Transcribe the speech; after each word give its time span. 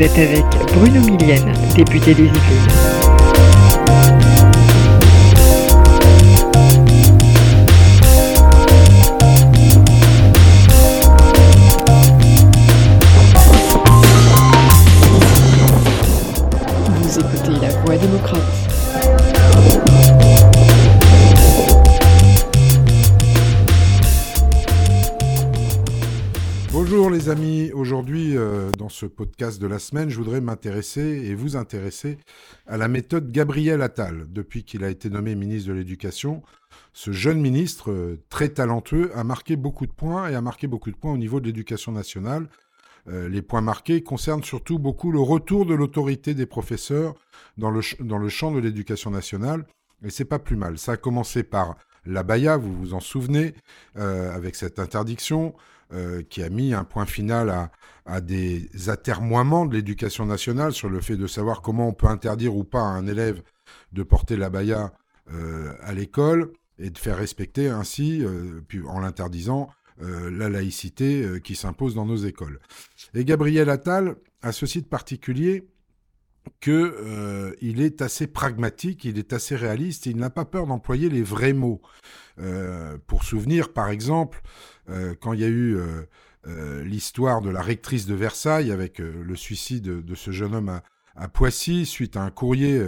Vous 0.00 0.06
êtes 0.06 0.18
avec 0.18 0.44
Bruno 0.72 1.02
Millienne, 1.02 1.52
député 1.76 2.14
des 2.14 2.22
Yvelines. 2.22 2.79
Ce 29.00 29.06
podcast 29.06 29.58
de 29.58 29.66
la 29.66 29.78
semaine, 29.78 30.10
je 30.10 30.18
voudrais 30.18 30.42
m'intéresser 30.42 31.00
et 31.00 31.34
vous 31.34 31.56
intéresser 31.56 32.18
à 32.66 32.76
la 32.76 32.86
méthode 32.86 33.32
Gabriel 33.32 33.80
Attal. 33.80 34.26
Depuis 34.28 34.62
qu'il 34.62 34.84
a 34.84 34.90
été 34.90 35.08
nommé 35.08 35.34
ministre 35.34 35.70
de 35.70 35.74
l'Éducation, 35.74 36.42
ce 36.92 37.10
jeune 37.10 37.40
ministre 37.40 37.92
euh, 37.92 38.22
très 38.28 38.50
talentueux 38.50 39.10
a 39.16 39.24
marqué 39.24 39.56
beaucoup 39.56 39.86
de 39.86 39.92
points 39.92 40.28
et 40.28 40.34
a 40.34 40.42
marqué 40.42 40.66
beaucoup 40.66 40.90
de 40.90 40.96
points 40.96 41.14
au 41.14 41.16
niveau 41.16 41.40
de 41.40 41.46
l'éducation 41.46 41.92
nationale. 41.92 42.50
Euh, 43.08 43.26
les 43.30 43.40
points 43.40 43.62
marqués 43.62 44.02
concernent 44.02 44.44
surtout 44.44 44.78
beaucoup 44.78 45.10
le 45.10 45.20
retour 45.20 45.64
de 45.64 45.72
l'autorité 45.72 46.34
des 46.34 46.44
professeurs 46.44 47.14
dans 47.56 47.70
le, 47.70 47.80
dans 48.00 48.18
le 48.18 48.28
champ 48.28 48.52
de 48.52 48.58
l'éducation 48.58 49.10
nationale 49.10 49.66
et 50.04 50.10
c'est 50.10 50.26
pas 50.26 50.38
plus 50.38 50.56
mal. 50.56 50.76
Ça 50.76 50.92
a 50.92 50.96
commencé 50.98 51.42
par 51.42 51.76
la 52.06 52.22
Baïa, 52.22 52.56
vous 52.56 52.74
vous 52.74 52.94
en 52.94 53.00
souvenez, 53.00 53.54
euh, 53.96 54.34
avec 54.34 54.56
cette 54.56 54.78
interdiction 54.78 55.54
euh, 55.92 56.22
qui 56.22 56.42
a 56.42 56.48
mis 56.48 56.72
un 56.72 56.84
point 56.84 57.06
final 57.06 57.70
à, 58.06 58.20
des 58.20 58.68
atermoiements 58.88 59.66
de 59.66 59.74
l'éducation 59.74 60.26
nationale 60.26 60.72
sur 60.72 60.88
le 60.88 61.00
fait 61.00 61.16
de 61.16 61.28
savoir 61.28 61.62
comment 61.62 61.88
on 61.88 61.92
peut 61.92 62.08
interdire 62.08 62.56
ou 62.56 62.64
pas 62.64 62.80
à 62.80 62.86
un 62.86 63.06
élève 63.06 63.40
de 63.92 64.02
porter 64.02 64.36
la 64.36 64.50
baya 64.50 64.92
euh, 65.32 65.72
à 65.80 65.92
l'école 65.92 66.52
et 66.78 66.90
de 66.90 66.98
faire 66.98 67.18
respecter 67.18 67.68
ainsi, 67.68 68.24
puis 68.66 68.82
en 68.86 69.00
l'interdisant, 69.00 69.68
la 69.98 70.48
laïcité 70.48 71.40
qui 71.44 71.54
s'impose 71.54 71.94
dans 71.94 72.06
nos 72.06 72.16
écoles. 72.16 72.58
Et 73.12 73.22
Gabriel 73.22 73.68
Attal 73.68 74.16
a 74.40 74.50
ceci 74.50 74.80
de 74.80 74.86
particulier 74.86 75.68
que 76.60 76.70
euh, 76.70 77.54
est 77.60 78.02
assez 78.02 78.26
pragmatique, 78.26 79.04
il 79.04 79.18
est 79.18 79.32
assez 79.32 79.56
réaliste, 79.56 80.06
il 80.06 80.16
n'a 80.16 80.30
pas 80.30 80.44
peur 80.44 80.66
d'employer 80.66 81.08
les 81.08 81.22
vrais 81.22 81.52
mots. 81.52 81.80
Euh, 82.38 82.98
pour 83.06 83.24
souvenir, 83.24 83.72
par 83.72 83.90
exemple, 83.90 84.40
euh, 84.88 85.14
quand 85.20 85.32
il 85.32 85.40
y 85.40 85.44
a 85.44 85.48
eu 85.48 85.78
l'histoire 86.84 87.42
de 87.42 87.50
la 87.50 87.60
rectrice 87.60 88.06
de 88.06 88.14
Versailles 88.14 88.72
avec 88.72 88.98
le 88.98 89.36
suicide 89.36 89.82
de, 89.82 90.14
ce 90.14 90.30
jeune 90.30 90.54
homme 90.54 90.80
à, 91.14 91.28
Poissy 91.28 91.84
suite 91.84 92.16
à 92.16 92.22
un 92.22 92.30
courrier 92.30 92.82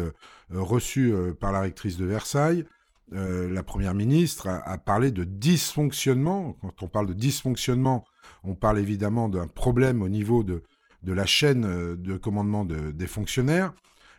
reçu 0.50 1.12
par 1.38 1.52
la 1.52 1.60
rectrice 1.60 1.98
de 1.98 2.06
Versailles, 2.06 2.64
la 3.10 3.62
première 3.62 3.92
ministre 3.92 4.48
a 4.48 4.78
parlé 4.78 5.10
de 5.10 5.24
dysfonctionnement. 5.24 6.56
Quand 6.62 6.82
on 6.82 6.88
parle 6.88 7.08
de 7.08 7.12
dysfonctionnement, 7.12 8.06
on 8.42 8.54
parle 8.54 8.78
évidemment 8.78 9.28
d'un 9.28 9.48
problème 9.48 10.00
au 10.00 10.08
niveau 10.08 10.42
de, 10.44 10.62
de 11.02 11.12
la 11.12 11.26
chaîne 11.26 11.64
euh, 11.64 11.96
de 11.96 12.16
commandement 12.16 12.64
de- 12.64 12.90
des 12.90 13.06
fonctionnaires. 13.06 13.72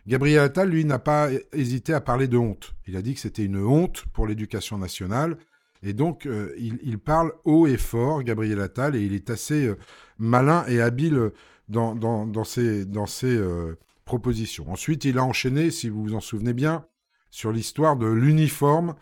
Gabriel 0.06 0.40
Attal, 0.40 0.68
lui, 0.68 0.84
n'a 0.84 0.98
pas 0.98 1.30
hésité 1.52 1.94
à 1.94 2.00
parler 2.00 2.28
de 2.28 2.36
honte. 2.36 2.74
Il 2.86 2.96
a 2.96 3.02
dit 3.02 3.14
que 3.14 3.20
c'était 3.20 3.44
une 3.44 3.56
honte 3.64 4.04
pour 4.12 4.26
l'éducation 4.26 4.76
nationale. 4.76 5.38
Et 5.82 5.94
donc, 5.94 6.26
euh, 6.26 6.54
il, 6.58 6.98
parle 6.98 7.32
haut 7.44 7.66
et 7.66 7.76
fort, 7.78 8.22
Gabriel 8.22 8.60
Attal, 8.60 8.96
et 8.96 9.02
il 9.02 9.14
est 9.14 9.30
assez 9.30 9.66
euh, 9.66 9.78
malin 10.18 10.64
et 10.66 10.80
habile 10.80 11.30
dans, 11.68 11.94
dans, 11.94 12.44
ses, 12.44 12.84
dans 12.84 13.06
ses 13.06 13.40
propositions. 14.04 14.70
Ensuite, 14.70 15.06
il 15.06 15.16
a 15.16 15.24
enchaîné, 15.24 15.70
si 15.70 15.88
vous 15.88 16.02
vous 16.02 16.14
en 16.14 16.20
souvenez 16.20 16.52
bien, 16.52 16.84
sur 17.30 17.52
l'histoire 17.52 17.96
de 17.96 18.06
l'uniforme 18.06 18.94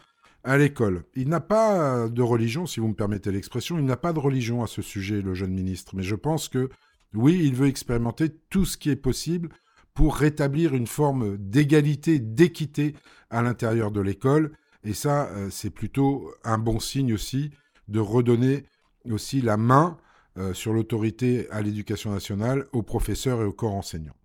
à 0.44 0.56
l'école. 0.58 1.04
Il 1.14 1.28
n'a 1.28 1.40
pas 1.40 2.08
de 2.08 2.22
religion, 2.22 2.66
si 2.66 2.78
vous 2.78 2.88
me 2.88 2.94
permettez 2.94 3.32
l'expression, 3.32 3.78
il 3.78 3.84
n'a 3.84 3.96
pas 3.96 4.12
de 4.12 4.20
religion 4.20 4.62
à 4.62 4.68
ce 4.68 4.82
sujet, 4.82 5.22
le 5.22 5.34
jeune 5.34 5.52
ministre. 5.52 5.96
Mais 5.96 6.04
je 6.04 6.14
pense 6.14 6.48
que, 6.48 6.68
oui, 7.14 7.40
il 7.44 7.54
veut 7.54 7.68
expérimenter 7.68 8.30
tout 8.50 8.64
ce 8.64 8.76
qui 8.76 8.90
est 8.90 8.96
possible 8.96 9.50
pour 9.94 10.16
rétablir 10.16 10.74
une 10.74 10.86
forme 10.86 11.36
d'égalité, 11.36 12.18
d'équité 12.18 12.94
à 13.30 13.42
l'intérieur 13.42 13.90
de 13.90 14.00
l'école. 14.00 14.52
Et 14.84 14.94
ça, 14.94 15.28
euh, 15.28 15.48
c'est 15.50 15.70
plutôt 15.70 16.32
un 16.44 16.58
bon 16.58 16.80
signe 16.80 17.12
aussi 17.12 17.50
de 17.88 18.00
redonner 18.00 18.64
aussi 19.10 19.40
la 19.40 19.56
main 19.56 19.98
euh, 20.38 20.54
sur 20.54 20.72
l'autorité 20.72 21.48
à 21.50 21.60
l'éducation 21.60 22.10
nationale 22.10 22.66
aux 22.72 22.82
professeurs 22.82 23.42
et 23.42 23.44
aux 23.44 23.52
corps 23.52 23.74
enseignants. 23.74 24.16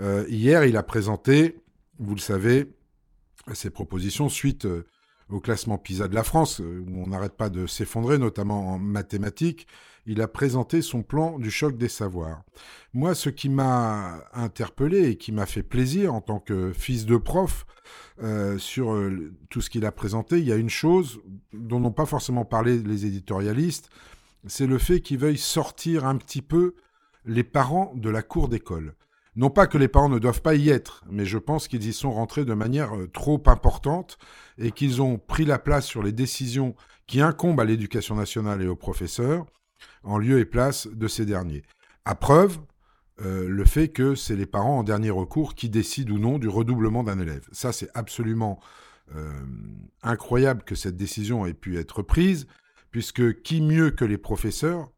Euh, 0.00 0.24
hier, 0.28 0.64
il 0.64 0.76
a 0.76 0.82
présenté, 0.82 1.60
vous 1.98 2.14
le 2.14 2.20
savez, 2.20 2.72
ses 3.52 3.70
propositions 3.70 4.28
suite 4.28 4.66
au 5.32 5.40
classement 5.40 5.78
PISA 5.78 6.08
de 6.08 6.14
la 6.14 6.22
France, 6.22 6.60
euh, 6.60 6.84
où 6.86 7.02
on 7.02 7.08
n'arrête 7.08 7.36
pas 7.36 7.48
de 7.48 7.66
s'effondrer, 7.66 8.18
notamment 8.18 8.74
en 8.74 8.78
mathématiques. 8.78 9.66
Il 10.06 10.20
a 10.20 10.28
présenté 10.28 10.82
son 10.82 11.02
plan 11.02 11.38
du 11.38 11.50
choc 11.50 11.76
des 11.76 11.88
savoirs. 11.88 12.42
Moi, 12.92 13.14
ce 13.14 13.30
qui 13.30 13.48
m'a 13.48 14.24
interpellé 14.32 15.10
et 15.10 15.16
qui 15.16 15.32
m'a 15.32 15.46
fait 15.46 15.62
plaisir 15.62 16.12
en 16.12 16.20
tant 16.20 16.40
que 16.40 16.72
fils 16.72 17.06
de 17.06 17.16
prof 17.16 17.66
euh, 18.22 18.58
sur 18.58 18.92
euh, 18.92 19.32
tout 19.48 19.60
ce 19.60 19.70
qu'il 19.70 19.84
a 19.86 19.92
présenté, 19.92 20.38
il 20.38 20.44
y 20.44 20.52
a 20.52 20.56
une 20.56 20.70
chose 20.70 21.20
dont 21.52 21.80
n'ont 21.80 21.92
pas 21.92 22.06
forcément 22.06 22.44
parlé 22.44 22.78
les 22.78 23.06
éditorialistes, 23.06 23.90
c'est 24.46 24.66
le 24.66 24.78
fait 24.78 25.00
qu'ils 25.00 25.18
veuillent 25.18 25.38
sortir 25.38 26.04
un 26.04 26.16
petit 26.16 26.42
peu 26.42 26.74
les 27.24 27.44
parents 27.44 27.92
de 27.94 28.10
la 28.10 28.22
cour 28.22 28.48
d'école. 28.48 28.94
Non 29.34 29.48
pas 29.48 29.66
que 29.66 29.78
les 29.78 29.88
parents 29.88 30.10
ne 30.10 30.18
doivent 30.18 30.42
pas 30.42 30.54
y 30.54 30.68
être, 30.68 31.04
mais 31.08 31.24
je 31.24 31.38
pense 31.38 31.66
qu'ils 31.66 31.86
y 31.86 31.92
sont 31.94 32.12
rentrés 32.12 32.44
de 32.44 32.52
manière 32.52 32.94
euh, 32.94 33.08
trop 33.08 33.42
importante 33.46 34.18
et 34.58 34.72
qu'ils 34.72 35.00
ont 35.00 35.18
pris 35.18 35.46
la 35.46 35.58
place 35.58 35.86
sur 35.86 36.02
les 36.02 36.12
décisions 36.12 36.74
qui 37.06 37.22
incombent 37.22 37.60
à 37.60 37.64
l'éducation 37.64 38.14
nationale 38.14 38.60
et 38.62 38.66
aux 38.66 38.76
professeurs, 38.76 39.46
en 40.02 40.18
lieu 40.18 40.38
et 40.38 40.44
place 40.44 40.86
de 40.86 41.08
ces 41.08 41.24
derniers. 41.24 41.62
À 42.04 42.14
preuve, 42.14 42.58
euh, 43.22 43.48
le 43.48 43.64
fait 43.64 43.88
que 43.88 44.14
c'est 44.14 44.36
les 44.36 44.46
parents 44.46 44.80
en 44.80 44.82
dernier 44.82 45.10
recours 45.10 45.54
qui 45.54 45.70
décident 45.70 46.14
ou 46.14 46.18
non 46.18 46.38
du 46.38 46.48
redoublement 46.48 47.02
d'un 47.02 47.18
élève. 47.18 47.48
Ça, 47.52 47.72
c'est 47.72 47.90
absolument 47.94 48.60
euh, 49.14 49.32
incroyable 50.02 50.62
que 50.62 50.74
cette 50.74 50.96
décision 50.96 51.46
ait 51.46 51.54
pu 51.54 51.78
être 51.78 52.02
prise, 52.02 52.46
puisque 52.90 53.42
qui 53.42 53.62
mieux 53.62 53.90
que 53.90 54.04
les 54.04 54.18
professeurs 54.18 54.90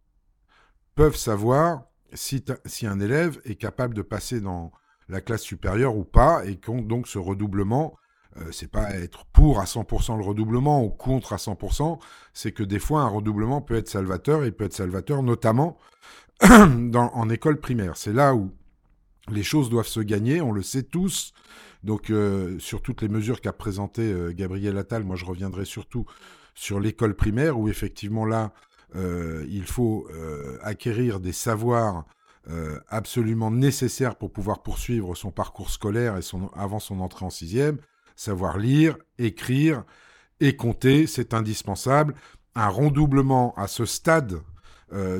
peuvent 0.96 1.16
savoir 1.16 1.84
si, 2.14 2.44
un 2.86 3.00
élève 3.00 3.40
est 3.44 3.56
capable 3.56 3.94
de 3.94 4.02
passer 4.02 4.40
dans 4.40 4.72
la 5.08 5.20
classe 5.20 5.42
supérieure 5.42 5.96
ou 5.96 6.04
pas, 6.04 6.44
et 6.46 6.58
qu'on 6.58 6.80
donc 6.80 7.08
ce 7.08 7.18
redoublement, 7.18 7.96
euh, 8.38 8.50
c'est 8.52 8.70
pas 8.70 8.90
être 8.94 9.26
pour 9.26 9.60
à 9.60 9.64
100% 9.64 10.16
le 10.16 10.24
redoublement 10.24 10.82
ou 10.82 10.88
contre 10.88 11.32
à 11.32 11.36
100%, 11.36 11.98
c'est 12.32 12.52
que 12.52 12.62
des 12.62 12.78
fois 12.78 13.02
un 13.02 13.08
redoublement 13.08 13.60
peut 13.60 13.76
être 13.76 13.88
salvateur, 13.88 14.44
et 14.44 14.52
peut 14.52 14.64
être 14.64 14.72
salvateur 14.72 15.22
notamment 15.22 15.78
en 16.42 17.28
école 17.28 17.60
primaire. 17.60 17.96
C'est 17.96 18.12
là 18.12 18.34
où 18.34 18.50
les 19.30 19.42
choses 19.42 19.70
doivent 19.70 19.86
se 19.86 20.00
gagner, 20.00 20.40
on 20.40 20.52
le 20.52 20.62
sait 20.62 20.82
tous. 20.82 21.32
Donc 21.82 22.10
euh, 22.10 22.58
sur 22.58 22.80
toutes 22.80 23.02
les 23.02 23.08
mesures 23.08 23.40
qu'a 23.40 23.52
présentées 23.52 24.10
euh, 24.10 24.32
Gabriel 24.32 24.78
Attal, 24.78 25.04
moi 25.04 25.16
je 25.16 25.24
reviendrai 25.24 25.64
surtout 25.64 26.06
sur 26.54 26.80
l'école 26.80 27.14
primaire, 27.14 27.58
où 27.58 27.68
effectivement 27.68 28.24
là, 28.24 28.52
euh, 28.96 29.44
il 29.48 29.64
faut 29.64 30.06
euh, 30.12 30.58
acquérir 30.62 31.20
des 31.20 31.32
savoirs 31.32 32.04
euh, 32.50 32.78
absolument 32.88 33.50
nécessaires 33.50 34.16
pour 34.16 34.32
pouvoir 34.32 34.62
poursuivre 34.62 35.14
son 35.14 35.30
parcours 35.30 35.70
scolaire 35.70 36.16
et 36.16 36.22
avant 36.54 36.78
son 36.78 37.00
entrée 37.00 37.24
en 37.24 37.30
sixième. 37.30 37.78
Savoir 38.16 38.58
lire, 38.58 38.96
écrire 39.18 39.84
et 40.40 40.56
compter, 40.56 41.06
c'est 41.06 41.34
indispensable. 41.34 42.14
Un 42.54 42.68
redoublement 42.68 43.54
à 43.56 43.66
ce 43.66 43.84
stade 43.84 44.40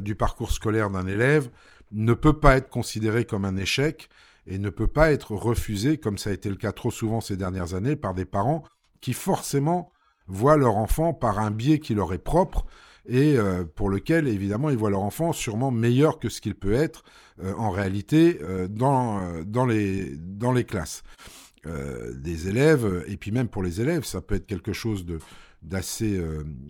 du 0.02 0.14
parcours 0.14 0.52
scolaire 0.52 0.88
d'un 0.88 1.08
élève 1.08 1.50
ne 1.90 2.14
peut 2.14 2.38
pas 2.38 2.56
être 2.56 2.68
considéré 2.68 3.24
comme 3.24 3.44
un 3.44 3.56
échec 3.56 4.08
et 4.46 4.58
ne 4.58 4.70
peut 4.70 4.86
pas 4.86 5.10
être 5.10 5.34
refusé, 5.34 5.98
comme 5.98 6.16
ça 6.16 6.30
a 6.30 6.32
été 6.32 6.48
le 6.48 6.54
cas 6.54 6.70
trop 6.70 6.92
souvent 6.92 7.20
ces 7.20 7.36
dernières 7.36 7.74
années, 7.74 7.96
par 7.96 8.14
des 8.14 8.24
parents 8.24 8.62
qui 9.00 9.14
forcément 9.14 9.90
voient 10.28 10.56
leur 10.56 10.76
enfant 10.76 11.12
par 11.12 11.40
un 11.40 11.50
biais 11.50 11.80
qui 11.80 11.94
leur 11.94 12.12
est 12.12 12.18
propre 12.18 12.66
et 13.06 13.36
euh, 13.36 13.64
pour 13.64 13.90
lequel, 13.90 14.28
évidemment, 14.28 14.70
ils 14.70 14.76
voient 14.76 14.90
leur 14.90 15.02
enfant 15.02 15.32
sûrement 15.32 15.70
meilleur 15.70 16.18
que 16.18 16.28
ce 16.28 16.40
qu'il 16.40 16.54
peut 16.54 16.72
être 16.72 17.04
euh, 17.42 17.52
en 17.54 17.70
réalité 17.70 18.38
euh, 18.42 18.68
dans, 18.68 19.42
dans, 19.44 19.66
les, 19.66 20.16
dans 20.16 20.52
les 20.52 20.64
classes. 20.64 21.02
Des 21.66 22.48
élèves, 22.48 23.04
et 23.06 23.16
puis 23.16 23.30
même 23.30 23.48
pour 23.48 23.62
les 23.62 23.80
élèves, 23.80 24.04
ça 24.04 24.20
peut 24.20 24.34
être 24.34 24.44
quelque 24.44 24.74
chose 24.74 25.06
de 25.06 25.18
d'assez, 25.62 26.22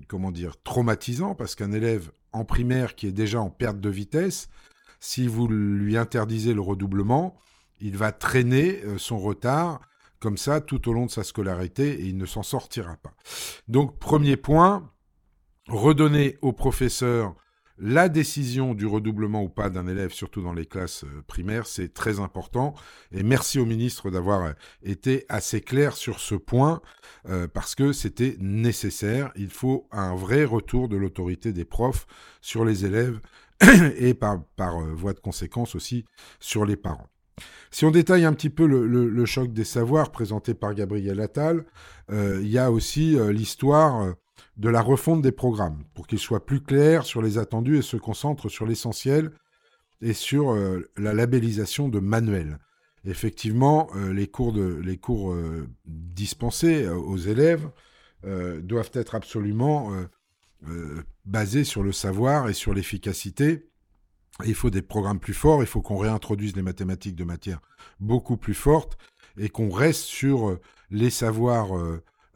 comment 0.06 0.30
dire, 0.30 0.54
traumatisant, 0.62 1.34
parce 1.34 1.56
qu'un 1.56 1.72
élève 1.72 2.12
en 2.30 2.44
primaire 2.44 2.94
qui 2.94 3.08
est 3.08 3.12
déjà 3.12 3.40
en 3.40 3.50
perte 3.50 3.80
de 3.80 3.90
vitesse, 3.90 4.48
si 5.00 5.26
vous 5.26 5.48
lui 5.48 5.96
interdisez 5.96 6.54
le 6.54 6.60
redoublement, 6.60 7.36
il 7.80 7.96
va 7.96 8.12
traîner 8.12 8.82
son 8.96 9.18
retard 9.18 9.80
comme 10.20 10.36
ça 10.38 10.60
tout 10.60 10.88
au 10.88 10.92
long 10.92 11.06
de 11.06 11.10
sa 11.10 11.24
scolarité 11.24 12.00
et 12.00 12.04
il 12.04 12.16
ne 12.16 12.24
s'en 12.24 12.44
sortira 12.44 12.96
pas. 12.96 13.14
Donc, 13.66 13.98
premier 13.98 14.36
point, 14.36 14.88
redonner 15.68 16.36
aux 16.42 16.52
professeurs 16.52 17.34
la 17.78 18.08
décision 18.08 18.74
du 18.74 18.86
redoublement 18.86 19.42
ou 19.42 19.48
pas 19.48 19.68
d'un 19.68 19.86
élève, 19.86 20.12
surtout 20.12 20.42
dans 20.42 20.52
les 20.52 20.66
classes 20.66 21.04
euh, 21.04 21.22
primaires, 21.26 21.66
c'est 21.66 21.92
très 21.92 22.20
important. 22.20 22.74
Et 23.10 23.22
merci 23.22 23.58
au 23.58 23.66
ministre 23.66 24.10
d'avoir 24.10 24.44
euh, 24.44 24.52
été 24.82 25.24
assez 25.28 25.60
clair 25.60 25.96
sur 25.96 26.20
ce 26.20 26.36
point, 26.36 26.80
euh, 27.28 27.48
parce 27.48 27.74
que 27.74 27.92
c'était 27.92 28.36
nécessaire. 28.38 29.32
Il 29.34 29.50
faut 29.50 29.88
un 29.90 30.14
vrai 30.14 30.44
retour 30.44 30.88
de 30.88 30.96
l'autorité 30.96 31.52
des 31.52 31.64
profs 31.64 32.06
sur 32.40 32.64
les 32.64 32.84
élèves 32.84 33.20
et 33.96 34.14
par, 34.14 34.38
voie 34.94 35.12
de 35.12 35.20
conséquence 35.20 35.74
aussi 35.74 36.04
sur 36.38 36.64
les 36.64 36.76
parents. 36.76 37.08
Si 37.72 37.84
on 37.84 37.90
détaille 37.90 38.24
un 38.24 38.32
petit 38.32 38.50
peu 38.50 38.66
le, 38.66 39.26
choc 39.26 39.52
des 39.52 39.64
savoirs 39.64 40.12
présenté 40.12 40.54
par 40.54 40.74
Gabriel 40.74 41.20
Attal, 41.20 41.64
il 42.12 42.46
y 42.46 42.58
a 42.58 42.70
aussi 42.70 43.16
l'histoire 43.32 44.14
de 44.56 44.68
la 44.68 44.80
refonte 44.80 45.22
des 45.22 45.32
programmes 45.32 45.84
pour 45.94 46.06
qu'ils 46.06 46.18
soient 46.18 46.44
plus 46.44 46.60
clairs 46.60 47.04
sur 47.04 47.22
les 47.22 47.38
attendus 47.38 47.78
et 47.78 47.82
se 47.82 47.96
concentrent 47.96 48.48
sur 48.48 48.66
l'essentiel 48.66 49.32
et 50.00 50.12
sur 50.12 50.52
euh, 50.52 50.88
la 50.96 51.14
labellisation 51.14 51.88
de 51.88 51.98
manuels. 51.98 52.58
Effectivement, 53.04 53.88
euh, 53.96 54.12
les 54.12 54.26
cours, 54.26 55.32
euh, 55.32 55.68
dispensés 55.86 56.88
aux 56.88 57.18
élèves 57.18 57.68
doivent 58.62 58.90
être 58.94 59.14
absolument 59.14 59.92
basés 61.26 61.64
sur 61.64 61.82
le 61.82 61.92
savoir 61.92 62.48
et 62.48 62.54
sur 62.54 62.72
l'efficacité. 62.72 63.68
Il 64.46 64.54
faut 64.54 64.70
des 64.70 64.80
programmes 64.80 65.20
plus 65.20 65.34
forts, 65.34 65.62
il 65.62 65.66
faut 65.66 65.82
qu'on 65.82 65.98
réintroduise 65.98 66.56
les 66.56 66.62
mathématiques 66.62 67.16
de 67.16 67.24
matière 67.24 67.60
beaucoup 68.00 68.38
plus 68.38 68.54
forte 68.54 68.96
et 69.36 69.50
qu'on 69.50 69.68
reste 69.68 70.04
sur 70.04 70.58
les 70.90 71.10
savoirs 71.10 71.68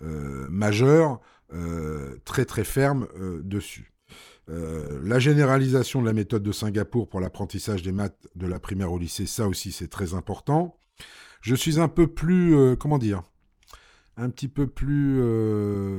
majeurs 0.02 1.22
très 2.24 2.44
très 2.44 2.64
ferme 2.64 3.08
euh, 3.18 3.40
dessus. 3.42 3.92
Euh, 4.50 5.00
la 5.02 5.18
généralisation 5.18 6.00
de 6.00 6.06
la 6.06 6.12
méthode 6.12 6.42
de 6.42 6.52
Singapour 6.52 7.08
pour 7.08 7.20
l'apprentissage 7.20 7.82
des 7.82 7.92
maths 7.92 8.28
de 8.34 8.46
la 8.46 8.58
primaire 8.58 8.92
au 8.92 8.98
lycée, 8.98 9.26
ça 9.26 9.48
aussi 9.48 9.72
c'est 9.72 9.88
très 9.88 10.14
important. 10.14 10.78
Je 11.40 11.54
suis 11.54 11.78
un 11.80 11.88
peu 11.88 12.06
plus, 12.06 12.76
comment 12.78 12.98
dire, 12.98 13.22
un 14.16 14.28
petit 14.28 14.48
peu 14.48 14.66
plus 14.66 15.22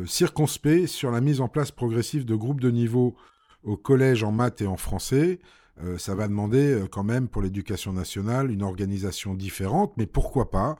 circonspect 0.05 0.87
sur 0.87 1.11
la 1.11 1.21
mise 1.21 1.39
en 1.39 1.47
place 1.47 1.71
progressive 1.71 2.25
de 2.25 2.35
groupes 2.35 2.59
de 2.59 2.69
niveau 2.69 3.15
au 3.63 3.77
collège 3.77 4.23
en 4.23 4.33
maths 4.33 4.61
et 4.61 4.67
en 4.67 4.75
français. 4.75 5.39
ça 5.97 6.13
va 6.13 6.27
demander 6.27 6.83
quand 6.91 7.05
même 7.05 7.29
pour 7.29 7.41
l'éducation 7.41 7.93
nationale 7.93 8.51
une 8.51 8.63
organisation 8.63 9.33
différente, 9.33 9.93
mais 9.95 10.07
pourquoi 10.07 10.51
pas 10.51 10.75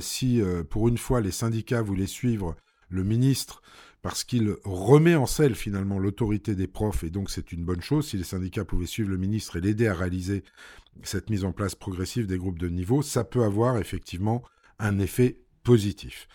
Si 0.00 0.42
pour 0.68 0.88
une 0.88 0.98
fois 0.98 1.22
les 1.22 1.30
syndicats 1.30 1.80
voulaient 1.80 2.06
suivre 2.06 2.54
le 2.88 3.04
ministre 3.04 3.62
parce 4.06 4.22
qu'il 4.22 4.54
remet 4.64 5.16
en 5.16 5.26
selle 5.26 5.56
finalement 5.56 5.98
l'autorité 5.98 6.54
des 6.54 6.68
profs, 6.68 7.02
et 7.02 7.10
donc 7.10 7.28
c'est 7.28 7.50
une 7.50 7.64
bonne 7.64 7.80
chose. 7.80 8.06
Si 8.06 8.16
les 8.16 8.22
syndicats 8.22 8.64
pouvaient 8.64 8.86
suivre 8.86 9.10
le 9.10 9.16
ministre 9.16 9.56
et 9.56 9.60
l'aider 9.60 9.88
à 9.88 9.94
réaliser 9.94 10.44
cette 11.02 11.28
mise 11.28 11.44
en 11.44 11.50
place 11.50 11.74
progressive 11.74 12.28
des 12.28 12.38
groupes 12.38 12.60
de 12.60 12.68
niveau, 12.68 13.02
ça 13.02 13.24
peut 13.24 13.42
avoir 13.42 13.78
effectivement 13.78 14.44
un 14.78 15.00
effet 15.00 15.40
positif. 15.64 16.28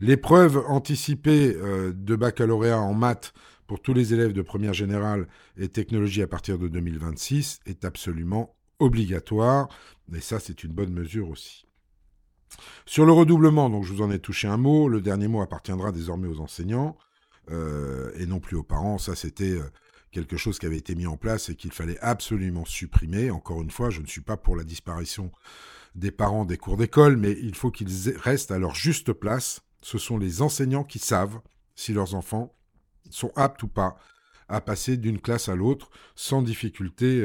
L'épreuve 0.00 0.64
anticipée 0.68 1.54
euh, 1.56 1.92
de 1.92 2.16
baccalauréat 2.16 2.80
en 2.80 2.94
maths 2.94 3.34
pour 3.66 3.82
tous 3.82 3.92
les 3.92 4.14
élèves 4.14 4.32
de 4.32 4.40
première 4.40 4.72
générale 4.72 5.28
et 5.58 5.68
technologie 5.68 6.22
à 6.22 6.28
partir 6.28 6.58
de 6.58 6.68
2026 6.68 7.60
est 7.66 7.84
absolument 7.84 8.56
obligatoire, 8.78 9.68
et 10.14 10.20
ça 10.20 10.40
c'est 10.40 10.64
une 10.64 10.72
bonne 10.72 10.94
mesure 10.94 11.28
aussi. 11.28 11.67
Sur 12.86 13.04
le 13.06 13.12
redoublement, 13.12 13.70
donc 13.70 13.84
je 13.84 13.92
vous 13.92 14.02
en 14.02 14.10
ai 14.10 14.18
touché 14.18 14.48
un 14.48 14.56
mot, 14.56 14.88
le 14.88 15.00
dernier 15.00 15.28
mot 15.28 15.42
appartiendra 15.42 15.92
désormais 15.92 16.28
aux 16.28 16.40
enseignants. 16.40 16.96
Euh, 17.50 18.10
et 18.16 18.26
non 18.26 18.40
plus 18.40 18.56
aux 18.56 18.62
parents. 18.62 18.98
Ça, 18.98 19.14
c'était 19.14 19.52
euh, 19.52 19.70
quelque 20.10 20.36
chose 20.36 20.58
qui 20.58 20.66
avait 20.66 20.76
été 20.76 20.94
mis 20.94 21.06
en 21.06 21.16
place 21.16 21.48
et 21.48 21.54
qu'il 21.54 21.72
fallait 21.72 21.98
absolument 22.00 22.66
supprimer. 22.66 23.30
Encore 23.30 23.62
une 23.62 23.70
fois, 23.70 23.90
je 23.90 24.02
ne 24.02 24.06
suis 24.06 24.20
pas 24.20 24.36
pour 24.36 24.54
la 24.54 24.64
disparition 24.64 25.32
des 25.94 26.10
parents 26.10 26.44
des 26.44 26.58
cours 26.58 26.76
d'école, 26.76 27.16
mais 27.16 27.32
il 27.32 27.54
faut 27.54 27.70
qu'ils 27.70 27.88
restent 28.18 28.50
à 28.50 28.58
leur 28.58 28.74
juste 28.74 29.12
place. 29.12 29.62
Ce 29.80 29.96
sont 29.96 30.18
les 30.18 30.42
enseignants 30.42 30.84
qui 30.84 30.98
savent 30.98 31.40
si 31.74 31.92
leurs 31.94 32.14
enfants 32.14 32.54
sont 33.10 33.32
aptes 33.34 33.62
ou 33.62 33.68
pas 33.68 33.96
à 34.48 34.60
passer 34.60 34.96
d'une 34.96 35.20
classe 35.20 35.48
à 35.48 35.56
l'autre 35.56 35.88
sans 36.14 36.42
difficulté 36.42 37.20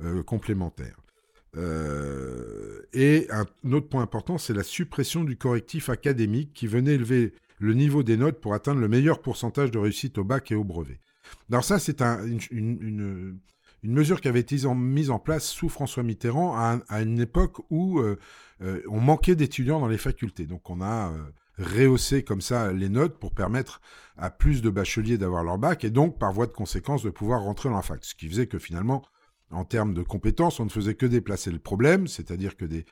euh, 0.00 0.22
complémentaire. 0.24 1.01
Et 1.56 3.26
un 3.30 3.72
autre 3.72 3.88
point 3.88 4.02
important, 4.02 4.38
c'est 4.38 4.54
la 4.54 4.62
suppression 4.62 5.24
du 5.24 5.36
correctif 5.36 5.88
académique 5.88 6.52
qui 6.54 6.66
venait 6.66 6.94
élever 6.94 7.34
le 7.62 7.74
niveau 7.74 8.02
des 8.02 8.16
notes 8.16 8.40
pour 8.40 8.54
atteindre 8.54 8.80
le 8.80 8.88
meilleur 8.88 9.22
pourcentage 9.22 9.70
de 9.70 9.78
réussite 9.78 10.18
au 10.18 10.24
bac 10.24 10.50
et 10.50 10.56
au 10.56 10.64
brevet. 10.64 10.98
Alors 11.50 11.64
ça, 11.64 11.78
c'est 11.78 12.02
une, 12.50 13.38
mesure 13.82 14.20
qui 14.20 14.28
avait 14.28 14.40
été 14.40 14.56
mise 14.74 15.10
en 15.10 15.18
place 15.18 15.46
sous 15.46 15.68
François 15.68 16.02
Mitterrand 16.02 16.56
à, 16.56 17.02
une 17.02 17.20
époque 17.20 17.58
où 17.70 18.00
euh, 18.00 18.18
euh, 18.62 18.82
on 18.88 19.00
manquait 19.00 19.36
d'étudiants 19.36 19.80
dans 19.80 19.88
les 19.88 19.98
facultés. 19.98 20.46
Donc 20.46 20.70
on 20.70 20.80
a 20.80 21.12
euh, 21.12 21.22
rehaussé 21.58 22.24
comme 22.24 22.40
ça 22.40 22.72
les 22.72 22.88
notes 22.88 23.18
pour 23.18 23.32
permettre 23.32 23.80
à 24.16 24.30
plus 24.30 24.60
de 24.60 24.70
bacheliers 24.70 25.18
d'avoir 25.18 25.44
leur 25.44 25.58
bac 25.58 25.84
et 25.84 25.90
donc 25.90 26.18
par 26.18 26.32
voie 26.32 26.46
de 26.46 26.52
conséquence 26.52 27.02
de 27.02 27.10
pouvoir 27.10 27.42
rentrer 27.42 27.68
dans 27.68 27.76
la 27.76 27.82
fac. 27.82 28.04
Ce 28.04 28.14
qui 28.14 28.28
faisait 28.28 28.46
que 28.46 28.58
finalement, 28.58 29.04
en 29.52 29.64
termes 29.64 29.94
de 29.94 30.02
compétences, 30.02 30.60
on 30.60 30.64
ne 30.64 30.70
faisait 30.70 30.94
que 30.94 31.06
déplacer 31.06 31.50
le 31.50 31.58
problème, 31.58 32.06
c'est-à-dire 32.06 32.56
que 32.56 32.64
des 32.64 32.84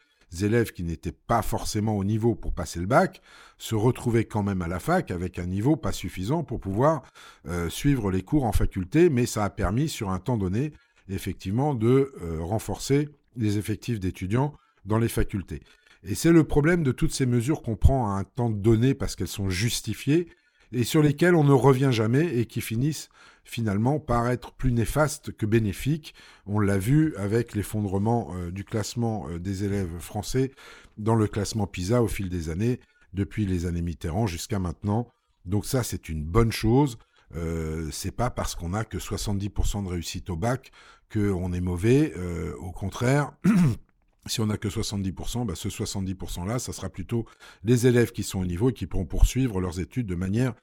élèves 0.42 0.72
qui 0.72 0.84
n'étaient 0.84 1.12
pas 1.12 1.42
forcément 1.42 1.96
au 1.96 2.04
niveau 2.04 2.34
pour 2.34 2.52
passer 2.52 2.80
le 2.80 2.86
bac 2.86 3.20
se 3.58 3.74
retrouvaient 3.74 4.24
quand 4.24 4.42
même 4.42 4.62
à 4.62 4.68
la 4.68 4.78
fac 4.78 5.10
avec 5.10 5.38
un 5.38 5.46
niveau 5.46 5.76
pas 5.76 5.92
suffisant 5.92 6.44
pour 6.44 6.60
pouvoir 6.60 7.02
euh, 7.48 7.68
suivre 7.68 8.10
les 8.10 8.22
cours 8.22 8.44
en 8.44 8.52
faculté, 8.52 9.10
mais 9.10 9.26
ça 9.26 9.44
a 9.44 9.50
permis 9.50 9.88
sur 9.88 10.10
un 10.10 10.18
temps 10.18 10.36
donné 10.36 10.72
effectivement 11.08 11.74
de 11.74 12.12
euh, 12.22 12.38
renforcer 12.40 13.08
les 13.36 13.58
effectifs 13.58 13.98
d'étudiants 13.98 14.54
dans 14.84 14.98
les 14.98 15.08
facultés. 15.08 15.60
Et 16.04 16.14
c'est 16.14 16.32
le 16.32 16.44
problème 16.44 16.82
de 16.82 16.92
toutes 16.92 17.12
ces 17.12 17.26
mesures 17.26 17.62
qu'on 17.62 17.76
prend 17.76 18.10
à 18.10 18.18
un 18.18 18.24
temps 18.24 18.50
donné 18.50 18.94
parce 18.94 19.16
qu'elles 19.16 19.28
sont 19.28 19.50
justifiées 19.50 20.28
et 20.72 20.84
sur 20.84 21.02
lesquelles 21.02 21.34
on 21.34 21.44
ne 21.44 21.52
revient 21.52 21.90
jamais 21.92 22.38
et 22.38 22.46
qui 22.46 22.60
finissent 22.60 23.08
finalement 23.50 23.98
par 23.98 24.28
être 24.28 24.52
plus 24.52 24.70
néfastes 24.70 25.32
que 25.32 25.44
bénéfiques. 25.44 26.14
On 26.46 26.60
l'a 26.60 26.78
vu 26.78 27.16
avec 27.16 27.54
l'effondrement 27.54 28.32
euh, 28.36 28.52
du 28.52 28.62
classement 28.62 29.26
euh, 29.28 29.40
des 29.40 29.64
élèves 29.64 29.98
français 29.98 30.52
dans 30.98 31.16
le 31.16 31.26
classement 31.26 31.66
PISA 31.66 32.00
au 32.00 32.06
fil 32.06 32.28
des 32.28 32.48
années, 32.48 32.78
depuis 33.12 33.46
les 33.46 33.66
années 33.66 33.82
Mitterrand 33.82 34.28
jusqu'à 34.28 34.60
maintenant. 34.60 35.08
Donc 35.46 35.66
ça, 35.66 35.82
c'est 35.82 36.08
une 36.08 36.22
bonne 36.22 36.52
chose. 36.52 36.96
Euh, 37.34 37.88
c'est 37.90 38.12
pas 38.12 38.30
parce 38.30 38.54
qu'on 38.54 38.72
a 38.72 38.84
que 38.84 38.98
70% 38.98 39.82
de 39.84 39.88
réussite 39.88 40.30
au 40.30 40.36
bac 40.36 40.70
qu'on 41.12 41.52
est 41.52 41.60
mauvais. 41.60 42.12
Euh, 42.16 42.54
au 42.58 42.70
contraire, 42.70 43.32
si 44.26 44.40
on 44.40 44.46
n'a 44.46 44.58
que 44.58 44.68
70%, 44.68 45.44
bah 45.44 45.54
ce 45.56 45.68
70%-là, 45.68 46.60
ça 46.60 46.72
sera 46.72 46.88
plutôt 46.88 47.26
les 47.64 47.88
élèves 47.88 48.12
qui 48.12 48.22
sont 48.22 48.38
au 48.38 48.46
niveau 48.46 48.70
et 48.70 48.72
qui 48.72 48.86
pourront 48.86 49.06
poursuivre 49.06 49.60
leurs 49.60 49.80
études 49.80 50.06
de 50.06 50.14
manière 50.14 50.54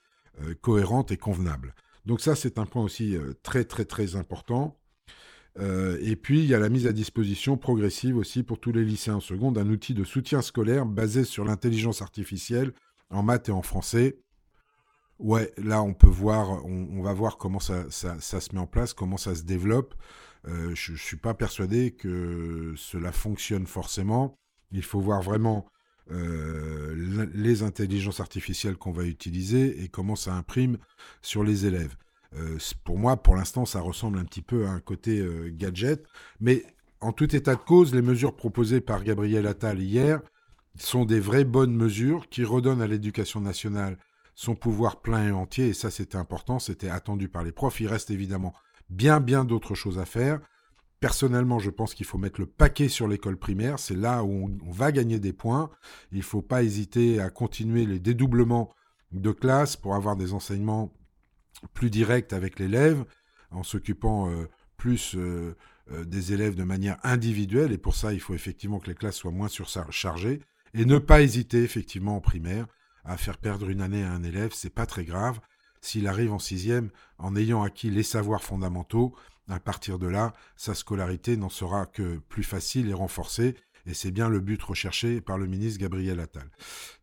cohérente 0.62 1.12
et 1.12 1.18
convenable. 1.18 1.74
Donc 2.08 2.22
ça, 2.22 2.36
c'est 2.36 2.58
un 2.58 2.66
point 2.66 2.82
aussi 2.82 3.18
euh, 3.18 3.34
très 3.44 3.66
très 3.66 3.84
très 3.84 4.16
important. 4.16 4.80
Euh, 5.60 5.98
et 6.02 6.16
puis, 6.16 6.40
il 6.40 6.46
y 6.46 6.54
a 6.54 6.60
la 6.60 6.70
mise 6.70 6.88
à 6.88 6.94
disposition 6.94 7.58
progressive 7.58 8.16
aussi 8.16 8.44
pour 8.44 8.62
tous 8.62 8.72
les 8.72 8.86
lycéens 8.86 9.16
en 9.16 9.20
seconde 9.20 9.56
d'un 9.56 9.68
outil 9.68 9.94
de 9.94 10.06
soutien 10.06 10.42
scolaire 10.42 10.86
basé 10.86 11.26
sur 11.26 11.44
l'intelligence 11.44 12.02
artificielle 12.02 12.72
en 13.10 13.24
maths 13.24 13.50
et 13.50 13.52
en 13.52 13.62
français. 13.62 14.20
Ouais, 15.20 15.52
là, 15.58 15.82
on 15.84 15.94
peut 15.94 16.08
voir, 16.08 16.64
on, 16.66 17.02
va 17.02 17.12
voir 17.12 17.38
comment 17.38 17.60
ça, 17.60 17.90
se 17.90 18.56
met 18.56 18.60
en 18.62 18.68
place, 18.68 18.94
comment 18.94 19.18
ça 19.18 19.36
se 19.36 19.44
développe. 19.44 19.94
Euh, 20.48 20.74
je 20.76 20.94
ne 20.94 20.98
suis 20.98 21.18
pas 21.18 21.34
persuadé 21.34 21.92
que 21.92 22.74
cela 22.78 23.12
fonctionne 23.12 23.68
forcément. 23.68 24.38
Il 24.72 24.84
faut 24.84 25.02
voir 25.02 25.22
vraiment 25.22 25.68
euh, 26.12 27.28
les 27.34 27.64
intelligences 27.64 28.20
artificielles 28.20 28.78
qu'on 28.78 28.92
va 28.92 29.04
utiliser 29.04 29.84
et 29.84 29.90
comment 29.90 30.16
ça 30.16 30.34
imprime 30.34 30.78
sur 31.22 31.44
les 31.44 31.66
élèves. 31.66 31.96
Euh, 32.36 32.58
pour 32.84 32.98
moi, 32.98 33.18
pour 33.18 33.36
l'instant, 33.36 33.66
ça 33.66 33.82
ressemble 33.82 34.20
un 34.20 34.26
petit 34.26 34.42
peu 34.42 34.66
à 34.66 34.70
un 34.70 34.80
côté 34.80 35.20
euh, 35.20 35.50
gadget, 35.52 36.06
mais 36.40 36.66
en 37.02 37.12
tout 37.12 37.36
état 37.36 37.56
de 37.56 37.62
cause, 37.62 37.94
les 37.94 38.02
mesures 38.02 38.36
proposées 38.36 38.82
par 38.82 39.04
Gabriel 39.04 39.48
Attal 39.48 39.82
hier 39.82 40.22
sont 40.78 41.06
des 41.06 41.20
vraies 41.20 41.46
bonnes 41.46 41.76
mesures 41.76 42.28
qui 42.30 42.44
redonnent 42.44 42.82
à 42.82 42.88
l'éducation 42.88 43.42
nationale 43.42 43.98
son 44.36 44.56
pouvoir 44.56 45.02
plein 45.02 45.30
et 45.30 45.32
entier, 45.32 45.70
et 45.70 45.74
ça 45.74 45.90
c'était 45.90 46.18
important, 46.18 46.60
c'était 46.60 46.90
attendu 46.90 47.28
par 47.28 47.44
les 47.44 47.52
profs. 47.52 47.80
Il 47.82 47.88
reste 47.88 48.12
évidemment 48.12 48.54
bien 48.90 49.20
bien 49.20 49.46
d'autres 49.46 49.76
choses 49.76 50.00
à 50.00 50.06
faire. 50.06 50.40
Personnellement, 51.00 51.60
je 51.60 51.70
pense 51.70 51.94
qu'il 51.94 52.08
faut 52.08 52.18
mettre 52.18 52.40
le 52.40 52.48
paquet 52.48 52.90
sur 52.90 53.08
l'école 53.08 53.38
primaire. 53.38 53.78
C'est 53.78 53.96
là 53.96 54.24
où 54.24 54.50
on, 54.66 54.72
va 54.72 54.92
gagner 54.92 55.20
des 55.20 55.34
points. 55.34 55.70
Il 56.12 56.20
ne 56.20 56.24
faut 56.24 56.42
pas 56.42 56.64
hésiter 56.64 57.20
à 57.20 57.30
continuer 57.30 57.86
les 57.86 58.00
dédoublements 58.00 58.74
de 59.12 59.32
classe 59.32 59.76
pour 59.76 59.94
avoir 59.94 60.16
des 60.16 60.34
enseignements 60.34 60.92
plus 61.74 61.92
directs 61.92 62.34
avec 62.34 62.60
l'élève, 62.60 63.06
en 63.52 63.64
s'occupant 63.64 64.30
euh, 64.30 64.48
plus 64.76 65.16
euh, 65.16 65.56
euh, 65.92 66.04
des 66.04 66.34
élèves 66.34 66.56
de 66.56 66.64
manière 66.64 66.98
individuelle. 67.04 67.72
Et 67.72 67.78
pour 67.78 67.96
ça, 67.96 68.14
il 68.14 68.20
faut 68.20 68.34
effectivement 68.34 68.80
que 68.80 68.88
les 68.88 68.96
classes 68.96 69.18
soient 69.18 69.32
moins 69.32 69.50
surchargées. 69.50 70.42
Et 70.74 70.86
ne 70.86 70.98
pas 70.98 71.22
hésiter 71.22 71.64
effectivement 71.64 72.18
en 72.18 72.22
primaire 72.22 72.68
à 73.06 73.18
faire 73.18 73.38
perdre 73.38 73.70
une 73.70 73.82
année 73.82 74.04
à 74.04 74.12
un 74.12 74.24
élève. 74.24 74.52
C'est 74.54 74.74
pas 74.74 74.86
très 74.86 75.06
grave. 75.06 75.40
S'il 75.82 76.08
arrive 76.08 76.34
en 76.34 76.40
sixième 76.40 76.90
en 77.18 77.36
ayant 77.36 77.64
acquis 77.64 77.90
les 77.90 78.04
savoirs 78.04 78.44
fondamentaux, 78.44 79.16
à 79.50 79.60
partir 79.60 79.98
de 79.98 80.08
là, 80.08 80.34
sa 80.56 80.74
scolarité 80.74 81.38
n'en 81.38 81.50
sera 81.50 81.86
que 81.86 82.18
plus 82.30 82.44
facile 82.44 82.90
et 82.90 82.94
renforcée. 82.94 83.56
Et 83.86 83.94
c'est 83.94 84.12
bien 84.12 84.28
le 84.28 84.42
but 84.42 84.62
recherché 84.62 85.22
par 85.22 85.38
le 85.38 85.48
ministre 85.48 85.80
Gabriel 85.80 86.20
Attal. 86.20 86.50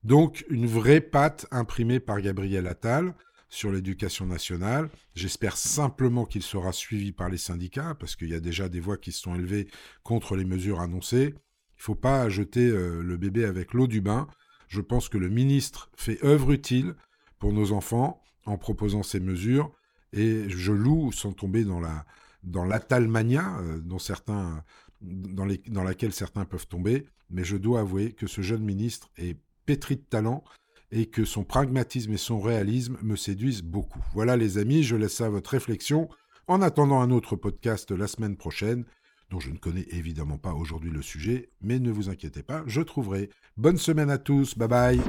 Donc, 0.02 0.44
une 0.50 0.66
vraie 0.66 1.00
patte 1.00 1.46
imprimée 1.50 2.00
par 2.00 2.20
Gabriel 2.20 2.66
Attal 2.66 3.14
sur 3.48 3.72
l'éducation 3.72 4.26
nationale. 4.26 4.90
J'espère 5.14 5.56
simplement 5.56 6.26
qu'il 6.26 6.42
sera 6.42 6.72
suivi 6.72 7.12
par 7.12 7.30
les 7.30 7.38
syndicats, 7.38 7.94
parce 7.94 8.16
qu'il 8.16 8.28
y 8.28 8.34
a 8.34 8.40
déjà 8.40 8.68
des 8.68 8.80
voix 8.80 8.98
qui 8.98 9.12
se 9.12 9.22
sont 9.22 9.34
élevées 9.34 9.68
contre 10.02 10.36
les 10.36 10.44
mesures 10.44 10.80
annoncées. 10.80 11.34
Il 11.34 11.78
ne 11.78 11.82
faut 11.82 11.94
pas 11.94 12.28
jeter 12.28 12.68
euh, 12.68 13.02
le 13.02 13.16
bébé 13.16 13.46
avec 13.46 13.72
l'eau 13.72 13.86
du 13.86 14.02
bain. 14.02 14.28
Je 14.68 14.82
pense 14.82 15.08
que 15.08 15.18
le 15.18 15.30
ministre 15.30 15.90
fait 15.96 16.22
œuvre 16.24 16.52
utile 16.52 16.94
pour 17.38 17.52
nos 17.52 17.72
enfants 17.72 18.22
en 18.46 18.58
proposant 18.58 19.02
ces 19.02 19.20
mesures, 19.20 19.72
et 20.12 20.48
je 20.48 20.72
loue, 20.72 21.12
sans 21.12 21.32
tomber 21.32 21.64
dans 21.64 21.80
la 21.80 22.04
dans 22.44 22.64
l'atalmania, 22.64 23.58
euh, 23.60 23.78
dont 23.80 23.98
certains, 23.98 24.62
dans, 25.00 25.44
les, 25.44 25.58
dans 25.68 25.82
laquelle 25.82 26.12
certains 26.12 26.44
peuvent 26.44 26.66
tomber, 26.66 27.06
mais 27.30 27.44
je 27.44 27.56
dois 27.56 27.80
avouer 27.80 28.12
que 28.12 28.26
ce 28.26 28.42
jeune 28.42 28.62
ministre 28.62 29.10
est 29.16 29.38
pétri 29.66 29.96
de 29.96 30.02
talent 30.02 30.44
et 30.90 31.06
que 31.06 31.24
son 31.24 31.42
pragmatisme 31.42 32.12
et 32.12 32.18
son 32.18 32.38
réalisme 32.40 32.98
me 33.02 33.16
séduisent 33.16 33.62
beaucoup. 33.62 34.04
Voilà 34.12 34.36
les 34.36 34.58
amis, 34.58 34.82
je 34.82 34.96
laisse 34.96 35.20
à 35.20 35.28
votre 35.28 35.50
réflexion 35.50 36.08
en 36.46 36.62
attendant 36.62 37.00
un 37.00 37.10
autre 37.10 37.36
podcast 37.36 37.90
la 37.90 38.06
semaine 38.06 38.36
prochaine, 38.36 38.84
dont 39.30 39.40
je 39.40 39.50
ne 39.50 39.56
connais 39.56 39.86
évidemment 39.90 40.38
pas 40.38 40.52
aujourd'hui 40.52 40.90
le 40.90 41.02
sujet, 41.02 41.48
mais 41.62 41.78
ne 41.78 41.90
vous 41.90 42.10
inquiétez 42.10 42.42
pas, 42.42 42.62
je 42.66 42.82
trouverai. 42.82 43.30
Bonne 43.56 43.78
semaine 43.78 44.10
à 44.10 44.18
tous, 44.18 44.56
bye 44.56 44.68
bye. 44.68 45.00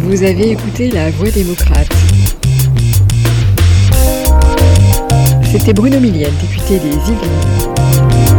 Vous 0.00 0.22
avez 0.22 0.52
écouté 0.52 0.90
La 0.90 1.10
Voix 1.10 1.30
démocrate. 1.30 1.88
C'était 5.50 5.74
Bruno 5.74 6.00
Millienne, 6.00 6.32
député 6.40 6.78
des 6.78 6.88
Yvelines. 6.88 8.31